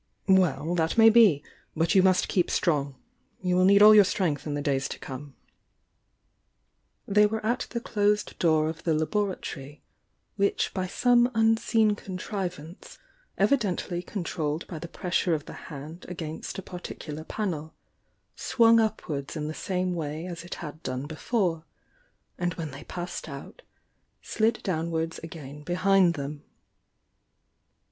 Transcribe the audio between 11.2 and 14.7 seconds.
unseen contrivance, evidently con trolled